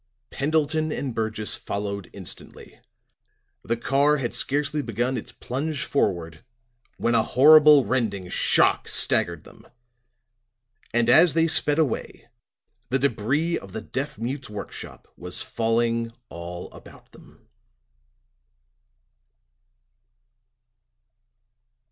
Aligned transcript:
Pendleton 0.31 0.91
and 0.91 1.13
Burgess 1.13 1.53
followed 1.53 2.09
instantly. 2.11 2.79
The 3.63 3.77
car 3.77 4.17
had 4.17 4.33
scarcely 4.33 4.81
begun 4.81 5.15
its 5.15 5.31
plunge 5.31 5.83
forward 5.85 6.43
when 6.97 7.13
a 7.13 7.21
horrible 7.21 7.85
rending 7.85 8.27
shock 8.29 8.87
staggered 8.87 9.43
them. 9.43 9.67
And 10.91 11.07
as 11.07 11.35
they 11.35 11.45
sped 11.45 11.77
away 11.77 12.27
the 12.89 12.97
debris 12.97 13.59
of 13.59 13.73
the 13.73 13.81
deaf 13.81 14.17
mute's 14.17 14.49
work 14.49 14.71
shop 14.71 15.07
was 15.17 15.43
falling 15.43 16.11
all 16.29 16.71
about 16.71 17.11
them. 17.11 17.47